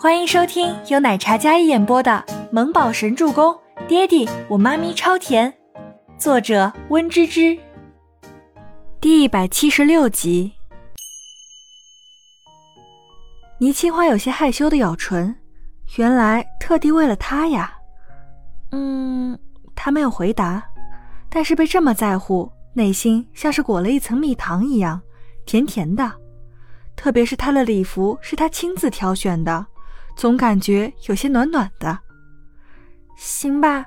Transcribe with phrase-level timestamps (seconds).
[0.00, 3.52] 欢迎收听由奶茶嘉一演播的《萌宝神助攻》，
[3.88, 5.52] 爹地我妈咪超甜，
[6.16, 7.58] 作者温芝芝。
[9.00, 10.52] 第一百七十六集。
[13.58, 15.34] 倪清欢有些害羞的咬唇，
[15.96, 17.76] 原来特地为了他呀。
[18.70, 19.36] 嗯，
[19.74, 20.62] 他没有回答，
[21.28, 25.00] 但是被这么在乎，内心像是裹了一层蜜糖一样，
[25.44, 26.08] 甜甜的。
[26.94, 29.66] 特别是他的礼服是他亲自挑选的，
[30.18, 31.96] 总感觉有些暖暖的。
[33.16, 33.86] 行吧，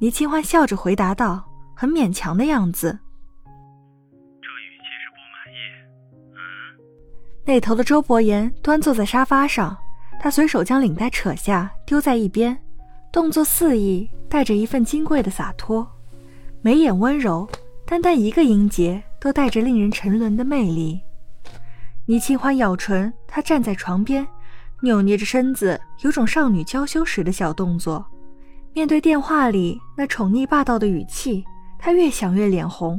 [0.00, 2.98] 倪清欢笑着回答道，很勉强的样子。
[4.42, 5.56] 这语气是不满意。
[6.32, 6.36] 嗯。
[7.46, 9.78] 那头的周伯言端坐在沙发上，
[10.20, 12.60] 他随手将领带扯下，丢在一边，
[13.12, 15.88] 动作肆意，带着一份金贵的洒脱，
[16.62, 17.48] 眉眼温柔，
[17.86, 21.00] 单单一个音节都带着令人沉沦的魅力。
[22.06, 24.26] 倪清欢咬唇，他站在床边，
[24.84, 28.06] 扭捏着身子，有种少女娇羞时的小动作。
[28.74, 31.42] 面对电话里那宠溺霸道的语气，
[31.78, 32.90] 她越想越脸红。
[32.90, 32.98] 晚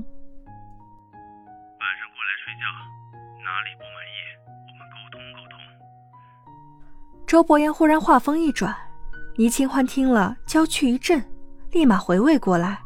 [1.99, 2.65] 上过来睡觉，
[3.43, 5.59] 哪里不满意，我们沟通沟通。
[7.27, 8.75] 周伯言忽然话锋一转，
[9.38, 11.23] 倪清欢听了娇躯一震，
[11.71, 12.79] 立马回味过来。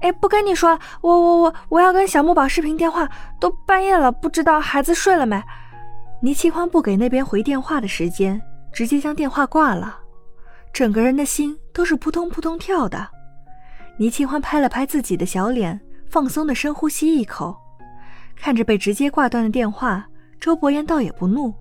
[0.00, 3.08] 哎，不跟你说了，我我我我要跟小木宝视频电话，
[3.40, 5.42] 都半夜了，不知道孩子睡了没？
[6.24, 8.40] 倪清欢不给那边回电话的时间，
[8.72, 9.98] 直接将电话挂了，
[10.72, 13.06] 整个人的心都是扑通扑通跳的。
[13.98, 17.54] 倪清欢拍了拍自己的小脸，放松的深呼吸一口，
[18.34, 20.02] 看着被直接挂断的电话，
[20.40, 21.52] 周伯言倒也不怒，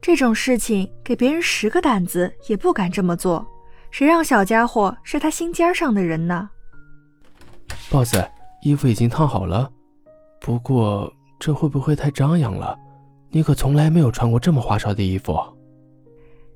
[0.00, 3.46] 这种事情给别人十个胆子也不敢这么做，
[3.90, 6.48] 谁让小家伙是他心尖上的人呢
[7.90, 8.16] ？boss，
[8.62, 9.70] 衣服已经烫好了，
[10.40, 12.78] 不过这会不会太张扬了？
[13.34, 15.36] 你可从来没有穿过这么花哨的衣服。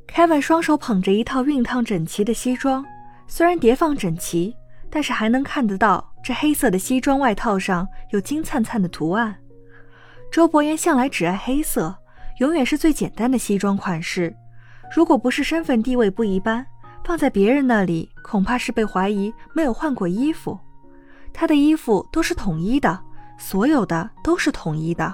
[0.06, 2.84] 凯文双手捧着一套熨烫整齐的西装，
[3.26, 4.54] 虽然叠放整齐，
[4.88, 9.34] 但是还能看得到这黑色的西装外套上有金灿灿的图案。
[10.30, 11.92] 周伯言向来只爱黑色，
[12.38, 14.32] 永远是最简单的西装款式。
[14.94, 16.64] 如果不是身份地位不一般，
[17.04, 20.56] 放在别人那里，恐怕是被怀疑没有换过衣服。
[21.32, 23.00] 他的衣服都是统一的，
[23.36, 25.12] 所有的都是统一的，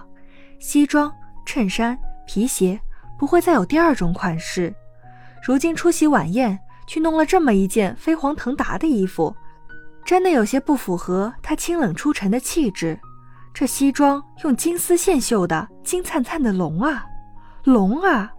[0.58, 1.10] 西装、
[1.44, 2.80] 衬衫、皮鞋，
[3.18, 4.74] 不会再有第二种款式。
[5.42, 9.34] 如今出席晚宴，去弄了这么一件飞黄腾达的衣服，
[10.04, 12.98] 真的有些不符合他清冷出尘的气质。
[13.52, 17.04] 这西装用金丝线绣的，金灿灿的龙啊，
[17.64, 18.32] 龙啊，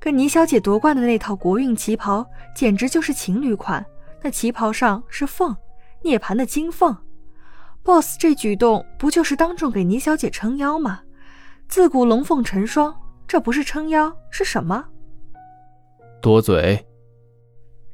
[0.00, 2.26] 跟倪小姐夺冠的那套国运旗袍
[2.56, 3.84] 简直就是情侣款。
[4.20, 5.56] 那旗袍上是凤，
[6.02, 6.96] 涅槃的金凤。
[7.84, 11.00] boss 这举动不就是当众给倪小姐撑腰吗？
[11.68, 12.94] 自古龙凤成双，
[13.26, 14.82] 这不是撑腰是什么？
[16.20, 16.82] 多嘴。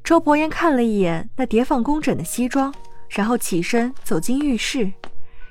[0.04, 2.72] 周伯言看了一眼那叠放工整的西装，
[3.08, 4.92] 然后起身走进浴室。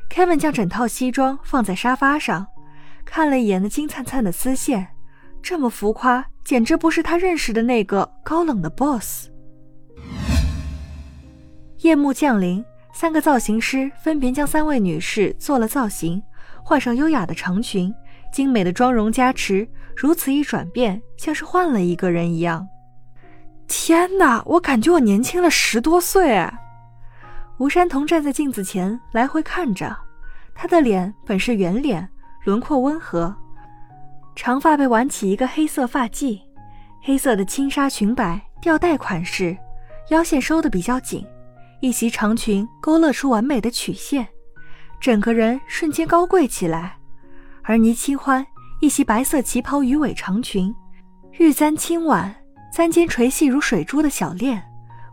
[0.09, 2.47] Kevin 将整套西装放在沙发上，
[3.03, 4.87] 看了一眼那金灿灿的丝线，
[5.41, 9.27] 这么浮夸，简直不是他认识的那个高冷的 boss。
[11.79, 12.63] 夜幕降临。
[12.95, 16.21] 三个造型师分别将三位女士做了造型，
[16.63, 17.91] 换上优雅的长裙，
[18.33, 22.67] 精美的妆容加持，如此一转变，像是换了一个人一样。
[23.67, 26.45] 天哪，我感觉我年轻了十多岁。
[27.59, 29.95] 吴山童站在镜子前来回看着，
[30.55, 32.09] 他的脸本是圆脸，
[32.43, 33.33] 轮廓温和，
[34.35, 36.41] 长发被挽起一个黑色发髻，
[37.03, 39.55] 黑色的轻纱裙摆吊带款式，
[40.09, 41.23] 腰线收的比较紧。
[41.81, 44.27] 一袭长裙勾勒出完美的曲线，
[44.99, 46.97] 整个人瞬间高贵起来。
[47.63, 48.45] 而倪清欢
[48.81, 50.73] 一袭白色旗袍鱼尾长裙，
[51.39, 52.35] 玉簪轻挽，
[52.73, 54.61] 簪尖垂细如水珠的小链，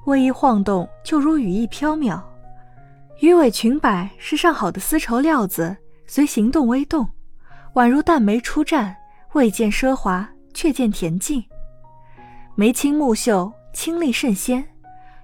[0.07, 2.21] 微一晃动就如羽翼飘渺。
[3.21, 7.09] 鱼尾裙摆是上好的丝绸料子，随行动微动，
[7.75, 8.95] 宛如淡眉初绽，
[9.35, 11.45] 未见奢华，却见恬静。
[12.57, 14.67] 眉清目秀，清丽甚仙。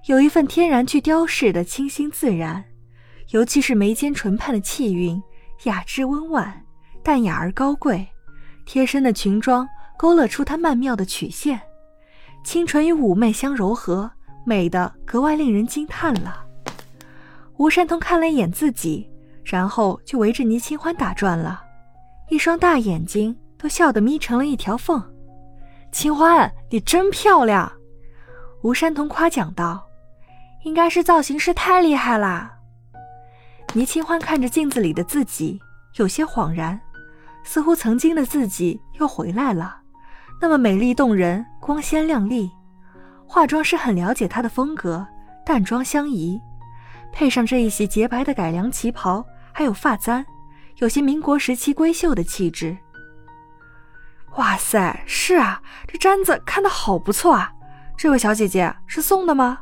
[0.05, 2.63] 有一份天然去雕饰的清新自然，
[3.31, 5.21] 尤其是眉间唇畔的气韵，
[5.63, 6.63] 雅致温婉，
[7.07, 8.05] 淡雅而高贵。
[8.65, 9.65] 贴身的裙装
[9.97, 11.57] 勾勒出她曼妙的曲线，
[12.43, 14.11] 清纯与妩媚相柔和，
[14.45, 16.45] 美得格外令人惊叹了。
[17.55, 19.09] 吴山童看了一眼自己，
[19.45, 21.63] 然后就围着倪清欢打转了，
[22.27, 25.01] 一双大眼睛都笑得眯成了一条缝。
[25.93, 27.71] 清欢，你真漂亮！
[28.63, 29.81] 吴山童夸奖道。
[30.63, 32.53] 应该是造型师太厉害啦。
[33.73, 35.57] 倪清欢看着镜子里的自己，
[35.95, 36.77] 有些恍然，
[37.47, 39.77] 似乎曾经的自己又回来了。
[40.41, 42.51] 那么美丽动人，光鲜亮丽。
[43.25, 45.07] 化妆师很了解她的风格，
[45.45, 46.41] 淡妆相宜，
[47.13, 50.25] 配上这一袭洁白的改良旗袍，还有发簪，
[50.79, 52.77] 有些民国时期闺秀的气质。
[54.35, 57.53] 哇塞，是啊，这簪子看的好不错啊！
[57.97, 59.59] 这位小姐姐是送的吗？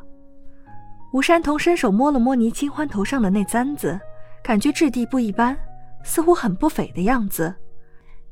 [1.12, 3.98] 吴山童伸手摸了摸倪清欢头上的那簪子，
[4.42, 5.56] 感觉质地不一般，
[6.02, 7.54] 似乎很不菲的样子。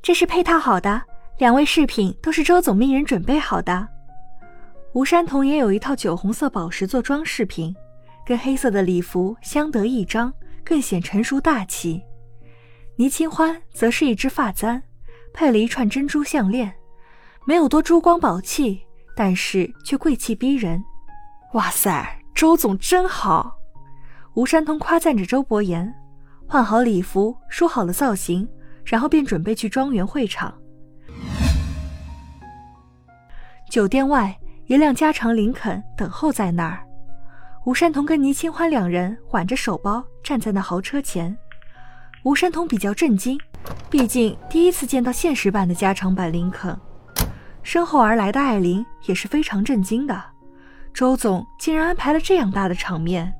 [0.05, 1.01] 这是配套好的，
[1.39, 3.89] 两位饰品都是周总命人准备好的。
[4.93, 7.75] 吴山童也有一套酒红色宝石做装饰品，
[8.27, 10.31] 跟黑色的礼服相得益彰，
[10.62, 12.03] 更显成熟大气。
[12.97, 14.83] 倪清欢则是一只发簪。
[15.33, 16.71] 配了一串珍珠项链，
[17.47, 18.83] 没有多珠光宝气，
[19.17, 20.85] 但是却贵气逼人。
[21.55, 23.57] 哇塞，周总真好！
[24.35, 25.95] 吴山通夸赞着周伯言。
[26.47, 28.47] 换好礼服，梳好了造型，
[28.85, 30.55] 然后便准备去庄园会场。
[33.71, 36.85] 酒店外，一辆加长林肯等候在那儿。
[37.65, 41.37] 吴山童跟倪清欢两人挽着手包站在那豪车前。
[42.23, 43.39] 吴山童比较震惊。
[43.89, 46.79] 毕竟第一次见到现实版的加长版林肯，
[47.63, 50.23] 身后而来的艾琳也是非常震惊的。
[50.93, 53.33] 周总竟然安排了这样大的场面，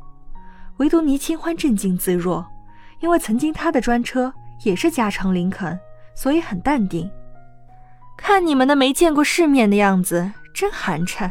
[0.79, 2.47] 唯独倪清欢镇静自若，
[3.01, 5.79] 因为曾经他的专车也是加长林肯，
[6.15, 7.11] 所以很淡定。
[8.17, 11.31] 看你们那没见过世面的样子，真寒碜。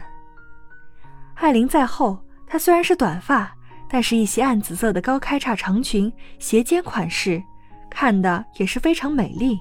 [1.35, 3.55] 艾琳在后，她虽然是短发，
[3.89, 7.41] 但是一袭暗紫色的高开叉长裙，斜肩款式。
[7.89, 9.59] 看的也是非常美丽，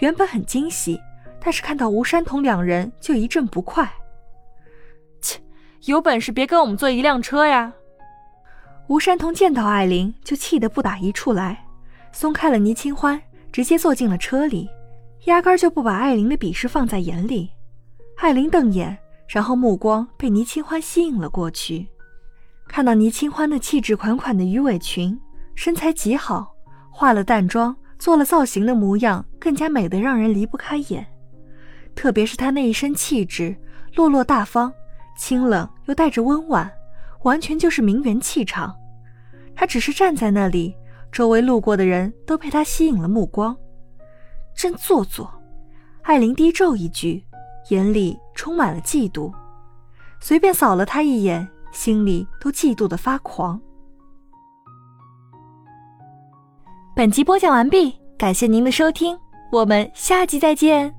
[0.00, 1.00] 原本很惊喜，
[1.40, 3.90] 但是看到吴山童两人就一阵不快。
[5.20, 5.40] 切，
[5.86, 7.72] 有本事别跟我们坐一辆车呀！
[8.86, 11.64] 吴山童见到艾琳就气得不打一处来，
[12.12, 13.20] 松开了倪清欢，
[13.52, 14.68] 直接坐进了车里，
[15.24, 17.50] 压根就不把艾琳的鄙视放在眼里。
[18.16, 18.96] 艾琳瞪眼，
[19.28, 21.86] 然后目光被倪清欢吸引了过去，
[22.66, 25.18] 看到倪清欢那气质款款的鱼尾裙，
[25.54, 26.54] 身材极好。
[26.90, 31.06] 化了淡妆，做了造型的模样更加美得让人离不开眼。
[31.94, 33.56] 特别是她那一身气质，
[33.94, 34.72] 落落大方，
[35.16, 36.68] 清冷又带着温婉，
[37.22, 38.74] 完全就是名媛气场。
[39.54, 40.74] 她只是站在那里，
[41.10, 43.56] 周围路过的人都被他吸引了目光。
[44.54, 45.30] 真做作！
[46.02, 47.24] 艾琳低咒一句，
[47.70, 49.32] 眼里充满了嫉妒。
[50.20, 53.60] 随便扫了他一眼，心里都嫉妒的发狂。
[56.96, 59.16] 本集播讲完毕，感谢您的收听，
[59.52, 60.92] 我们下集再见。